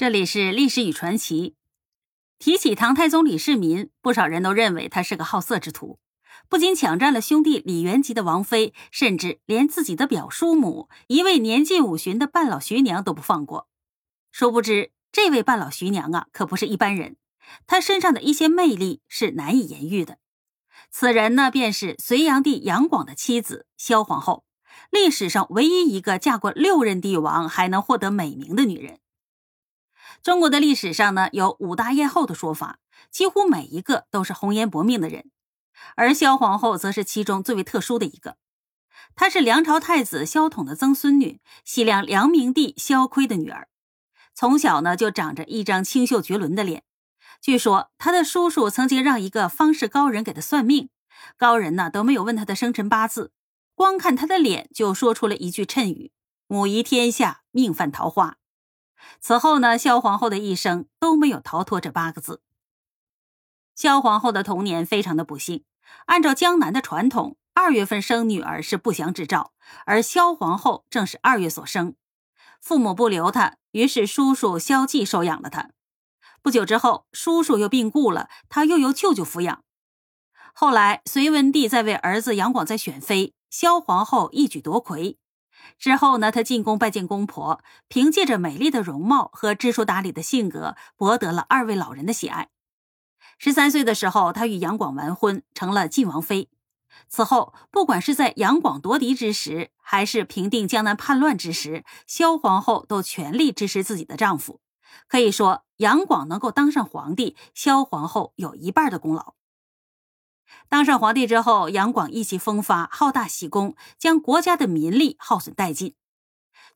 [0.00, 1.56] 这里是历史与传奇。
[2.38, 5.98] 提起唐太宗李世民，不少人都认为他是个好色之徒，
[6.48, 13.68] 不仅抢占了兄弟李元吉的王妃，甚至连自己的表叔母一位年近五旬的半老徐娘都不放过。
[14.32, 17.16] 殊不知，这位半老徐娘啊，可不是一般人，
[17.66, 20.16] 她身上的一些魅力是难以言喻的。
[20.90, 24.44] 此人呢，便是隋炀帝杨广的妻子萧皇后，
[24.90, 28.98] 历史上唯一一个嫁过六任帝王还能获得美名的女人。
[30.22, 32.78] 中国的历史上呢，有五大艳后的说法，
[33.10, 35.30] 几乎每一个都是红颜薄命的人，
[35.96, 38.36] 而萧皇后则是其中最为特殊的一个。
[39.14, 43.68] 她是梁朝太子萧统的曾孙女，西凉梁明帝萧岿的女儿，
[44.34, 46.84] 从小呢就长着一张清秀绝伦的脸。
[47.40, 50.90] 据说她的叔叔曾经让一个方士高人给她算命，
[51.38, 53.32] 高人呢都没有问她的生辰八字，
[53.74, 56.12] 光看她的脸就说出了一句谶语
[56.46, 58.36] ：“母仪天下，命犯桃花。”
[59.20, 62.42] 此后呢，萧皇后的一生都没有逃脱这八个字。
[63.74, 65.64] 萧皇后的童年非常的不幸，
[66.06, 69.52] 按照江南的传统，二月份生女儿是不祥之兆，
[69.86, 71.94] 而萧皇后正是二月所生，
[72.60, 75.70] 父母不留她，于是叔叔萧纪收养了她。
[76.42, 79.62] 不久之后，叔叔又病故了，她又由舅舅抚养。
[80.52, 85.18] 后来，隋文帝在为儿子杨广在选妃，萧皇后一举夺魁。
[85.78, 92.48] 之后呢，他进宫拜见公婆，凭借着美丽的容貌和知书达理的性格，博得了二位老人的喜爱。
[93.38, 96.50] 十三岁的时候，他与杨广完婚，成了晋王妃。
[97.08, 104.60] 此后，不管是在杨广夺嫡之时，还是平定江南叛乱之时，萧皇后都全力支持自己的丈夫。
[105.08, 109.34] 可以说，杨广能够当上皇帝，萧皇后有一半的功劳。
[110.68, 115.94] 当上皇帝之后，杨广意气风发，好大喜功，将国家的民力耗损殆尽。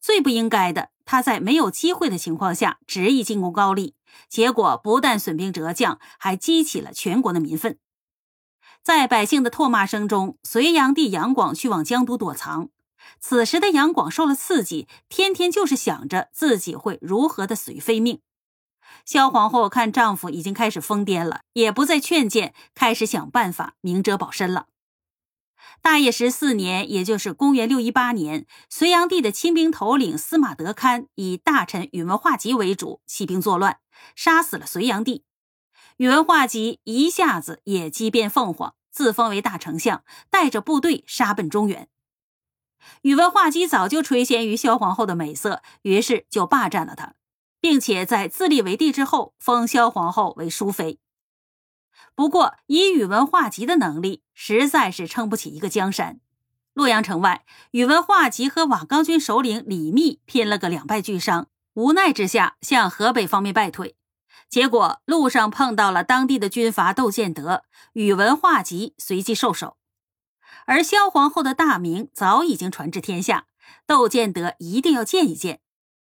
[0.00, 3.94] 最不应该的，他在没有机会的情况下执意进攻高丽，
[4.28, 7.78] 结果不但损兵折将，还激起了全国的民愤。
[8.82, 12.68] 在百姓的唾骂声中，隋炀帝杨广去往江都躲藏。
[13.18, 18.20] 此时的杨广受了刺激，天天就是想着自己会如何的死于非命。
[19.04, 24.66] 萧皇后看丈夫已经开始疯癫了，也不再劝谏，开始想办法明哲保身了。
[25.82, 33.78] 大业十四年，也就是公元六一八年，隋炀帝的亲兵头领司马德堪以大臣宇文化及为主，起兵作乱，
[34.16, 35.24] 杀死了隋炀帝。
[35.98, 41.88] 宇文化及一下子也机变凤凰，自封为大丞相，带着部队杀奔中原。
[43.02, 47.14] 宇文化及早就垂涎于萧皇后的美色，于是就霸占了她。
[47.64, 50.98] 并且在自立为帝之后，封萧皇后为淑妃。
[52.14, 56.20] 不过，以宇文化及的能力，实在是撑不起一个江山。
[56.74, 63.96] 洛阳城外，宇文化及和瓦岗军首领李密拼了个两败俱伤，无奈之下向河北方面败退。
[64.50, 67.64] 结果路上碰到了当地的军阀窦建德，
[67.94, 69.78] 宇文化及随即受首。
[70.66, 73.46] 而萧皇后的大名早已经传至天下，
[73.86, 75.60] 窦建德一定要见一见。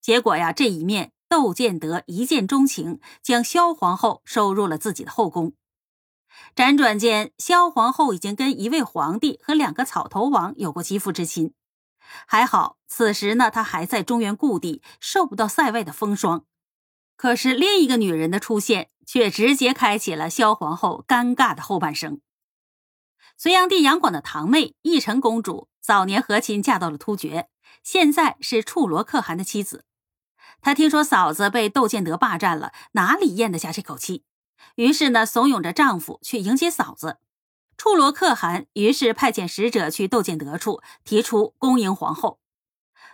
[0.00, 1.12] 结果呀，这一面。
[1.28, 5.54] 窦建德一见钟情，将萧皇后收入了自己的后宫。
[6.54, 11.54] 辗转间，萧皇后已经跟一位皇帝和两个草头王有过肌肤之亲。
[12.26, 16.44] 还好，此时呢，她还在中原故地，受不到塞外的风霜。
[17.16, 22.20] 可是另一个女人的出现，却直接开启了萧皇后尴尬的后半生。
[23.36, 27.48] 隋炀帝杨广的堂妹义成公主，早年和亲嫁到了突厥，
[27.82, 29.84] 现在是处罗可汗的妻子。
[30.64, 34.24] 她听说嫂子被窦建德霸占了，哪里咽得下这口气？
[34.76, 37.18] 于是呢，怂恿着丈夫去迎接嫂子。
[37.76, 42.40] 处罗可汗于是派遣使者去窦建德处，提出恭迎皇后。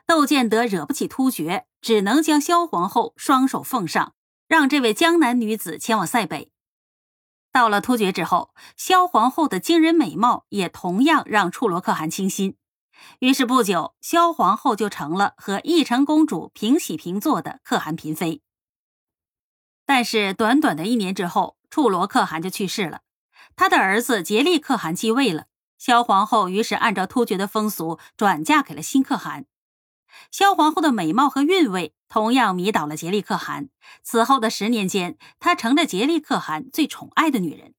[0.06, 4.14] 窦建德惹不起突厥，只能将萧皇后双手奉上，
[4.46, 6.52] 让这位江南女子前往塞北。
[7.50, 12.56] 到了突厥之后，萧皇后的惊人美貌也同样让处罗可汗倾心。
[13.20, 18.42] 于是不久，萧皇后就成了和义成公主平起平坐的可汗嫔妃。
[19.84, 23.00] 但是短短的一年之后，处罗可汗就去世了，
[23.56, 25.46] 他的儿子颉利可汗继位了。
[25.78, 29.46] 萧皇后于是按照突厥的风俗，转嫁给了新可汗。
[30.30, 33.70] 萧皇后的美貌和韵味同样迷倒了颉利可汗。
[34.02, 37.74] 此后的十年间，她成了颉利可汗最宠爱的女人。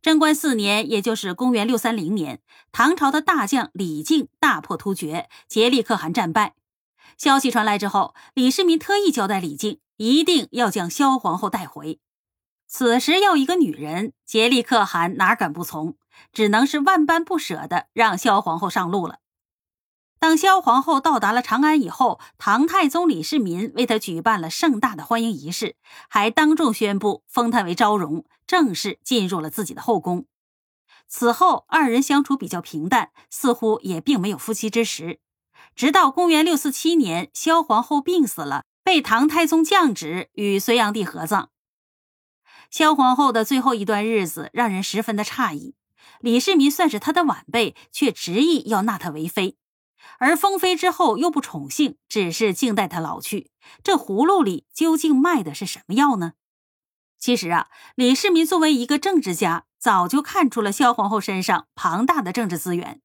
[0.00, 2.40] 贞观四年，也就是公元六三零年，
[2.70, 6.54] 唐朝的大将李靖大破突厥，颉利可汗战败。
[7.16, 11.98] 消息传来之后，李世民特意交代李靖，一定要将萧皇后带回。
[12.68, 15.96] 此时要一个女人，颉利可汗哪敢不从？
[16.32, 19.18] 只能是万般不舍的让萧皇后上路了。
[20.20, 25.76] 当萧皇后到达了长安以后，唐太宗李世民为她举办了盛大的欢迎仪式，
[26.08, 30.26] 还当众宣布封她为昭容，正式进入了自己的后宫。
[31.06, 35.20] 此后，二人相处比较平淡，似乎也并没有夫妻之实。
[35.74, 41.50] 直到公元六四七年，萧皇后病死了，被唐太宗降旨与隋炀帝合葬。
[42.70, 45.74] 萧皇后的最后一段日子让人十分的诧异，
[46.20, 49.56] 李世民算是她的晚辈，却执意要纳她为妃。
[50.18, 53.50] 而封妃之后又不宠幸，只是静待她老去。
[53.82, 56.32] 这葫芦里究竟卖的是什么药呢？
[57.18, 63.00] 其实啊，李世民作为一个政治家，早就看出了萧皇后身上庞大的政治资源。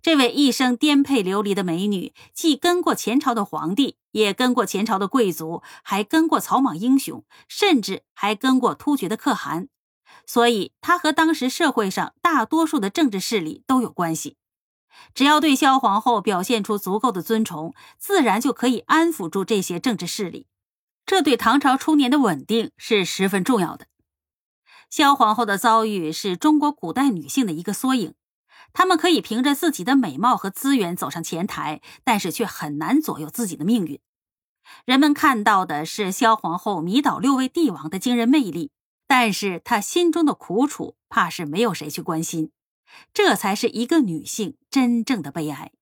[0.00, 9.68] 这位一生颠沛流离的美女，既跟过前朝的皇帝，也跟过前朝的贵族，还跟过草莽英雄，甚至还跟过突厥的可汗。
[10.26, 14.36] 所以，她和当时社会上大多数的政治势力都有关系。
[15.14, 20.46] 只要对萧皇后表现出足够的尊崇，自然就可以安抚住这些政治势力。
[21.04, 23.86] 这对唐朝初年的稳定是十分重要的。
[24.88, 28.14] 萧皇后的遭遇是中国古代女性的一个缩影，
[28.72, 34.00] 她们可以凭着自己的美貌和资源走上前台，但是却很难左右自己的命运。
[34.84, 38.70] 人们看到的是萧皇后迷倒六位帝王的惊人魅力，
[39.06, 42.52] 但是她心中的苦楚，怕是没有谁去关心。
[43.12, 45.72] 这才是一个女性真正的悲哀。